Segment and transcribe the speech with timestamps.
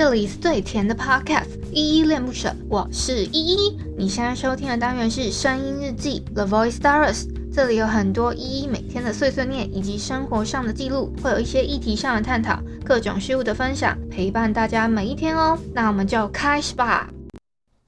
[0.00, 3.78] 这里是最甜的 Podcast，依依恋不舍，我是依依。
[3.98, 15.58] 你现在收听的单元是声音日记 The Voice Diaries，这里有很多依依每天的碎碎念以及生活上的记录，会有一些议题上的探讨，各种事物的分享，陪伴大家每一天哦。
[15.74, 17.10] 那我们就开始吧。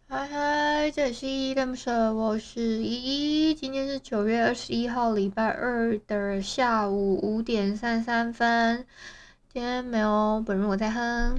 [0.06, 3.54] 嗨嗨，这里是依依恋不舍，我是依依。
[3.54, 8.84] 今天是九月二十一号，礼拜二的下午五点三三分。
[9.50, 11.34] 今天没有本人我在哼。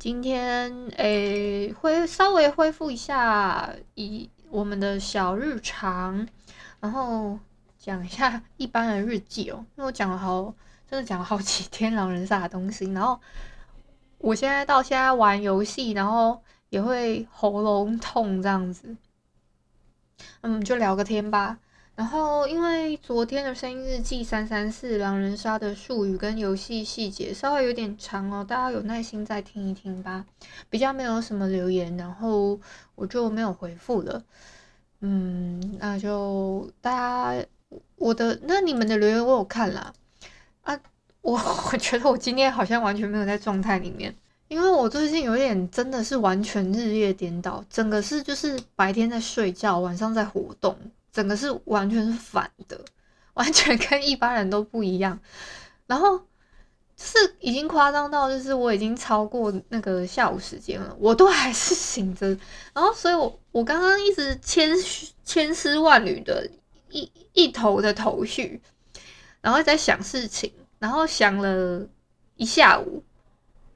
[0.00, 6.26] 今天诶，会稍微恢复一下以我们的小日常，
[6.80, 7.38] 然后
[7.76, 9.62] 讲一下 一般的日记哦。
[9.76, 10.54] 因为我讲了好，
[10.88, 13.20] 真的讲了好几天狼人杀的东西，然后
[14.16, 18.96] 我现在到现在玩游戏，然后也会喉咙痛这样子。
[20.40, 21.58] 嗯，就聊个天吧。
[22.00, 30.24] 然后，因为昨天的声音日记三三四狼人杀的术语跟游戏细节稍微有点长哦，大家有耐心再听一听吧。
[30.70, 32.58] 比较没有什么留言，然后
[32.94, 34.24] 我就没有回复了。
[35.00, 37.46] 嗯，那就大家
[37.96, 39.92] 我的那你们的留言我有看啦。
[40.62, 40.80] 啊，
[41.20, 41.38] 我
[41.70, 44.16] 我觉得我今天好像完全没有在状态里面，
[44.48, 50.74] 因为我最近有点真的是完全日夜颠倒，整个是就是白天在睡觉，晚上在活动。
[51.12, 52.80] 整个是完全是反的，
[53.34, 55.18] 完全跟一般人都不一样。
[55.86, 56.18] 然后
[56.96, 62.28] 就是已经夸张到，就是我已经超过那个下午时间了，我都还是醒着。
[62.72, 64.70] 然后，所以我我刚刚一直千
[65.24, 66.48] 千丝万缕的
[66.90, 68.60] 一一头的头绪，
[69.40, 71.86] 然后在想事情，然后想了
[72.36, 73.02] 一下午。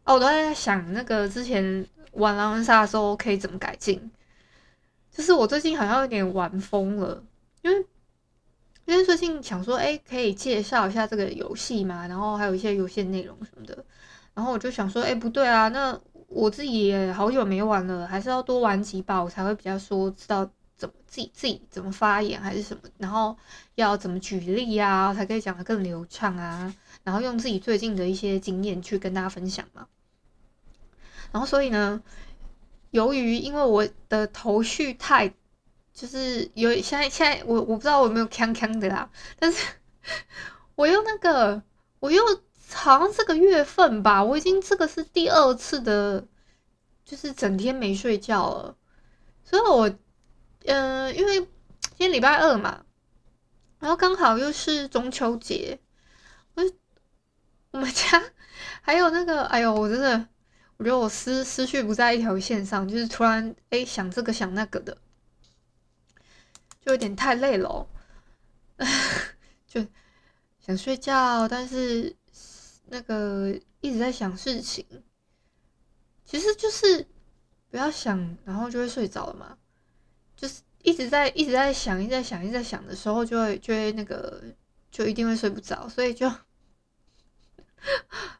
[0.04, 4.10] 哦，我都在想那个之前玩狼人杀的时候可以怎么改进。
[5.14, 7.22] 就是我最近好像有点玩疯了，
[7.62, 7.86] 因为
[8.84, 13.84] 因为最近想说，哎，可以介绍一下这个游戏嘛，然后还有一些游戏内容什么的，
[14.34, 23.36] 然后我就想说，哎，不对啊，那我自己也好久没玩了，还是要多玩几把，我才会比较说知道怎么自己自己怎么发言还是什么，然后
[23.76, 26.74] 要怎么举例啊，才可以讲得更流畅啊，
[27.04, 29.86] 然后用自己最近的一些经验去跟大家分享嘛，
[31.30, 32.02] 然后所以呢。
[32.94, 35.28] 由于因为我的头绪太，
[35.92, 39.66] 就是有现在现在我我不知道我有没有锵锵的啦，但是
[40.76, 41.60] 我又那个
[41.98, 42.22] 我又
[42.72, 46.24] 好像这个月份吧，我已经这个是第二次的，
[47.04, 48.76] 就是整天没睡觉了，
[49.42, 49.88] 所以我
[50.66, 51.48] 嗯、呃，因为今
[51.96, 52.84] 天礼拜二嘛，
[53.80, 55.80] 然后刚好又是中秋节，
[56.54, 56.62] 我
[57.72, 58.22] 我们家
[58.82, 60.28] 还有那个，哎呦，我真的。
[60.76, 64.96] 我觉得我思思绪不在一条线上，就是突然哎、想这个想那个的，
[66.80, 67.86] 就有点太累了、
[69.66, 69.86] 就
[70.58, 72.14] 想睡觉，但是
[72.86, 74.84] 那个一直在想事情，
[76.24, 77.06] 其实就是
[77.70, 79.56] 不要想，然后就会睡着了嘛。
[80.36, 84.42] 就是一直在一直在想，一直在想，一直在想的时候，就会就会那个
[84.90, 86.28] 就一定会睡不着，所以就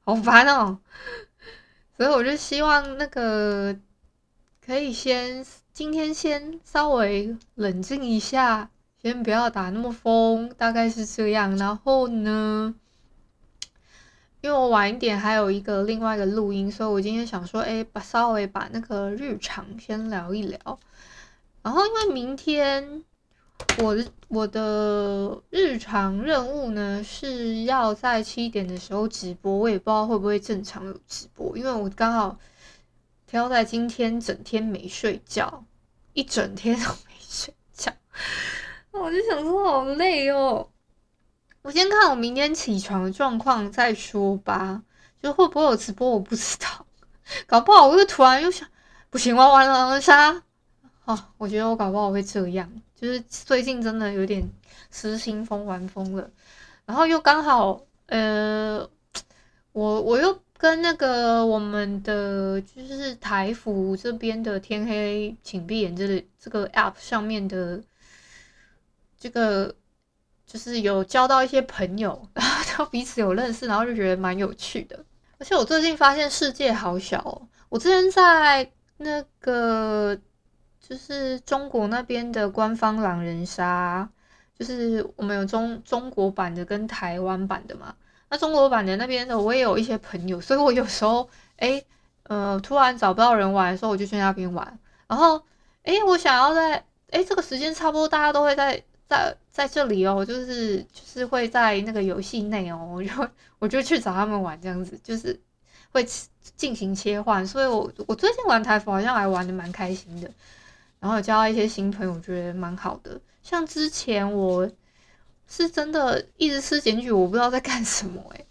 [0.05, 0.81] 好烦哦、
[1.97, 3.77] 所以我就希望那个
[4.65, 11.57] 可以先今天先稍微冷静一下，先不要打那么疯，大概是这样。
[11.57, 12.75] 然后呢，
[14.41, 20.81] 因为我晚一点还有一个另外一个录音，所以我今天想说，哎，把稍微把那个日常先聊一聊。
[21.63, 23.05] 然后因为明天。
[23.79, 32.39] 我的我的日常任务呢，是要在七点的时候直播，我也不知道会不会正常有直播，因为我刚好
[33.27, 35.65] 挑在今天整天没睡觉，
[36.13, 37.93] 一整天都没睡觉，
[38.93, 40.69] 我就想说好累哦。
[41.63, 44.83] 我先看我明天起床的状况再说吧，
[45.23, 46.87] 就会不会有直播我不知道，
[47.47, 48.69] 搞不好我又突然又想，
[49.11, 50.43] 不行，我要玩狼人杀。
[51.07, 54.49] 哦，我觉得我搞不好会这样，就是最近真的有点
[54.91, 56.31] 失心疯玩疯了，
[56.87, 58.89] 然后又刚好，呃，
[59.73, 67.83] 我我又跟那个我们的就是台服这边的天黑请闭眼这个这个 app 上面的
[69.19, 69.75] 这个
[70.47, 75.05] 就是有交到一些朋友，然后都彼此有认识，然后就觉得蛮有趣的。
[75.39, 80.19] 而且我最近发现世界好小哦，我之前在那个。
[80.87, 84.07] 就是中国那边的官方狼人杀，
[84.59, 87.95] 就是我们有中中国版的跟台湾版的嘛。
[88.29, 91.83] 那中国版的那边的我也有一些朋友，所以我有时候哎、
[92.25, 94.79] 呃，突然找不到人玩的时候，我就去那边玩。
[95.07, 95.41] 然后
[95.85, 103.11] 哎、我想要在哎、这个时间差不多大家都会在在在这里哦，就是就是会在那个游戏内哦，我就
[103.59, 105.39] 我就去找他们玩这样子，就是
[105.93, 106.05] 会
[106.57, 110.29] 进行切换，所以我我最近玩台服好像还玩的蛮开心的，
[111.05, 113.21] 然后有交到一些新朋友，我觉得蛮好的。
[113.43, 114.67] 像之前我
[115.47, 118.47] 是真的一直吃检举，我不知道在干什么哎、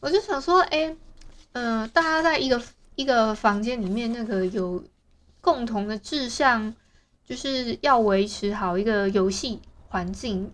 [0.00, 0.96] 我就想说，哎、
[1.52, 2.60] 嗯、大家在一个
[2.96, 4.82] 一个房间里面，那个有
[5.40, 6.74] 共同的志向，
[7.24, 10.52] 就是要维持好一个游戏环境，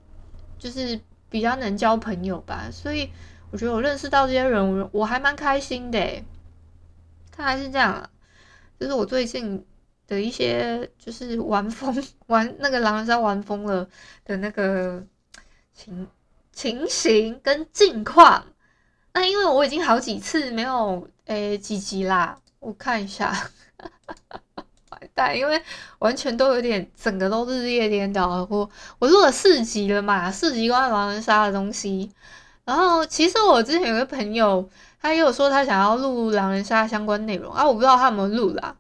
[0.59, 1.01] 就是
[1.31, 2.69] 比较能交朋友吧。
[2.71, 3.09] 所以
[3.51, 6.23] 我觉得我认识到这些人，我我还蛮开心的、欸。
[7.31, 8.11] 看来是这样啊，
[8.79, 9.65] 就是我最近。
[10.07, 13.89] 的一些就是玩疯玩那个狼人杀玩疯了
[14.25, 15.03] 的那个
[15.73, 16.07] 情
[16.53, 18.45] 情形跟近况，
[19.13, 23.33] 那因为我已经好几次没有诶几集啦，我看一下，
[24.91, 25.61] 完蛋，因为
[25.99, 28.47] 完全都有点整个都日夜颠倒。
[28.51, 32.11] 我我录了四集了嘛，四集关于狼人杀的东西。
[32.65, 34.69] 然后其实我之前有个朋友，
[35.01, 38.77] 他也有说他想要录狼人杀相关内容啊，我不知道他有没有录啦。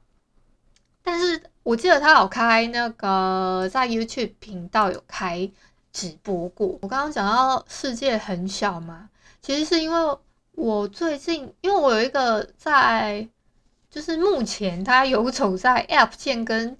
[1.06, 5.50] 但是我记得他有开那个在 YouTube 频道有开
[5.92, 6.78] 直播过。
[6.80, 9.10] 我刚刚讲到世界很小嘛，
[9.42, 10.18] 其实是因为
[10.52, 13.28] 我最近，因为我有一个在，
[13.90, 16.74] 就是目前他游走在 App 界跟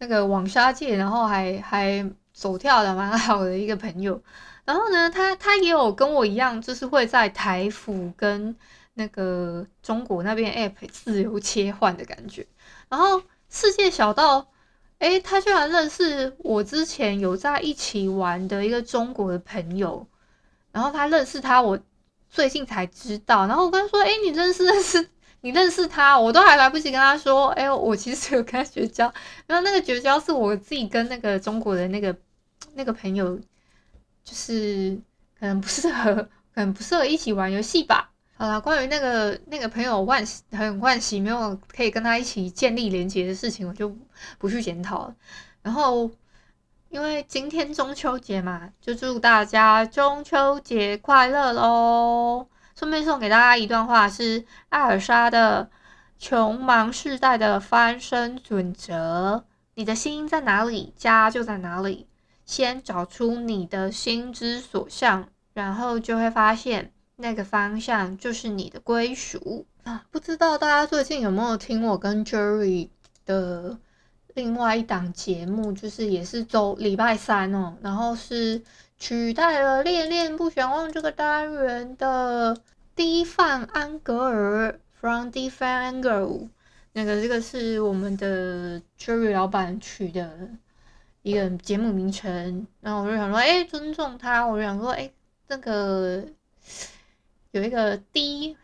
[0.00, 4.22] 那个网杀界，然后还还走跳的蛮好的一个朋友。
[4.66, 8.54] 然后呢，他他也有跟我一样，就是会在台服跟
[8.94, 12.46] 那个中国那边 App 自由切换的感觉，
[12.90, 13.22] 然后。
[13.52, 14.48] 世界小到，
[15.00, 20.06] 诶、他居然认识我之前有在一起玩的一个中国的朋友，
[20.72, 21.78] 然后他认识他，我
[22.30, 23.46] 最近才知道。
[23.46, 25.06] 然后我跟他说，诶、你认识认识，
[25.42, 29.12] 你认识他，我都还来不及跟他说，诶、我其实有跟他绝交。
[29.46, 32.16] 然后那个绝交是我自己跟那个中国的那个
[32.72, 33.38] 那个朋友，
[34.24, 34.98] 就是
[35.38, 36.14] 可能不适合，
[36.54, 38.11] 可能不适合一起玩游戏吧。
[38.42, 43.96] 好啦，关于那个那个朋友万很惋惜没有可以跟他一起建立连结的事情，我就
[44.36, 45.14] 不去检讨了。
[45.62, 46.10] 然后，
[46.88, 52.48] 因为今天中秋节嘛，就祝大家中秋节快乐喽！
[52.74, 55.70] 顺便送给大家一段话，是艾尔莎的
[56.18, 59.44] 《穷忙世代的翻身准则》：
[59.76, 62.08] 你的心在哪里，家就在哪里。
[62.44, 66.90] 先找出你的心之所向，然后就会发现。
[67.16, 70.04] 那个方向就是你的归属啊！
[70.10, 72.88] 不知道大家最近有没有听我跟 Jerry
[73.24, 73.78] 的
[74.34, 78.62] 另外一档节目，就是也是周礼拜三哦，然后是
[78.98, 82.56] 取代了《恋恋不想忘》这个单元的
[82.96, 86.48] 低范安格尔 From d e f a n Angle，
[86.92, 90.48] 那个这个是我们的 Jerry 老板取的
[91.22, 95.12] 一个节目名称，然后我就想说，哎，尊重他，我就想说，哎，
[95.46, 96.24] 这个。
[97.52, 98.56] 有一个 D，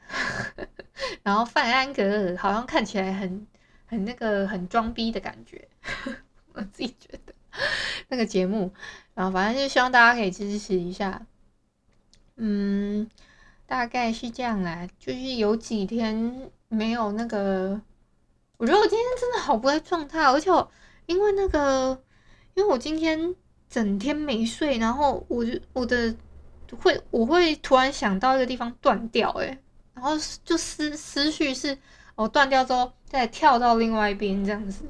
[1.23, 3.47] 然后范安格尔好像看起来很
[3.87, 5.69] 很那个很装逼的感觉，
[6.55, 7.35] 我自己觉得
[8.09, 8.73] 那个节目，
[9.15, 11.27] 然后反正就希望大家可以支持一下，
[12.37, 13.07] 嗯，
[13.67, 14.89] 大概是这样啦。
[14.99, 17.79] 就是有几天没有那个，
[18.57, 20.71] 我觉得我今天真的好不在状态，而且我
[21.05, 22.03] 因为那个，
[22.55, 23.35] 因为我今天
[23.69, 26.17] 整天没睡，然后我就我的。
[26.77, 29.59] 会，我会突然想到一个地方断掉，诶，
[29.95, 30.13] 然后
[30.45, 31.77] 就思思绪是，
[32.15, 34.85] 哦，断掉之后再跳到另外一边这样子，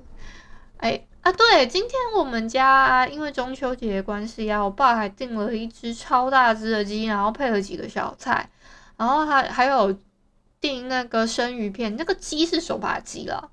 [0.79, 8.49] 哎啊，对，今天我们家因为中秋节的关系啊，我爸还订了一只超大只的鸡，然后配了几个小菜，
[8.97, 9.97] 然后还还有
[10.61, 13.51] 订那个生鱼片，那个鸡是手把鸡了，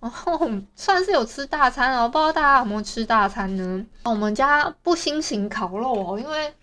[0.00, 3.84] 然后算是有吃大餐了，我不知道大家有没有吃大餐呢？
[4.04, 6.54] 我们家不兴行烤肉哦，因为。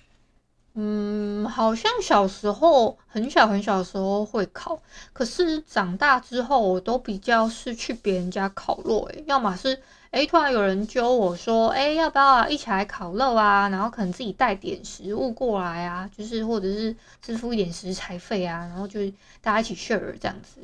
[0.76, 4.80] 嗯，好像小时候很小很小的时候会烤，
[5.14, 13.70] 可是长大之后我都比较是去别人家烤肉，诶，要么是诶突然有人揪我说，诶要不要一起来烤肉啊？
[13.70, 19.00] 然后可能自己带点食物过来啊，就是或者是支付一点食材费啊，然后就
[19.42, 20.60] 大家一起 share 这样子，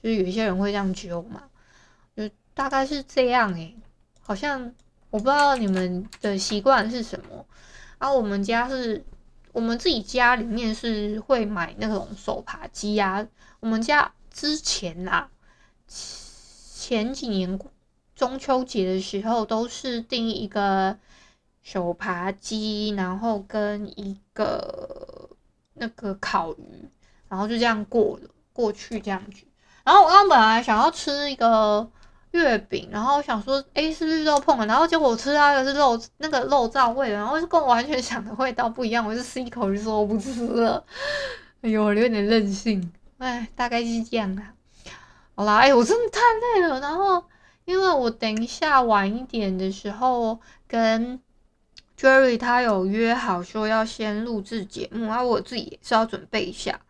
[0.00, 1.42] 就是有一些人会这样揪嘛，
[2.16, 3.74] 就大概是这样诶，
[4.20, 4.72] 好像
[5.10, 7.44] 我不知道你们的习惯是什么，
[7.98, 9.04] 啊，我们家是。
[9.52, 13.26] 我们自己家里面是会买那种手扒鸡呀。
[13.60, 15.28] 我们家之前啦，
[15.86, 17.58] 前几年
[18.14, 20.98] 中秋节的时候都是订一个
[21.62, 25.28] 手扒鸡，然后跟一个
[25.74, 26.88] 那个烤鱼，
[27.28, 29.44] 然后就这样过了过去这样子。
[29.84, 31.90] 然后我刚本来想要吃一个。
[32.38, 34.66] 月饼，然后我想说，诶，是不是肉碰了？
[34.66, 39.06] 然后结果我吃到的是肉，那个肉燥味，然后就跟我完全想的味道不一样。
[39.06, 40.82] 我就吃一口就说我不吃了。
[41.62, 42.92] 哎呦，我有点任性。
[43.18, 44.54] 哎，大概是这样啦。
[45.34, 46.20] 好啦，哎、我真的太
[46.60, 46.80] 累了。
[46.80, 47.24] 然后，
[47.64, 51.20] 因为我等一下晚一点的时候跟
[51.98, 56.80] Jerry 他有约好说要先录制节目，然后我自己也是要准备一下。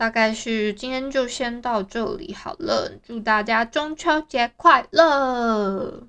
[0.00, 6.08] 大概是今天就先到这里好了，祝大家中秋节快乐！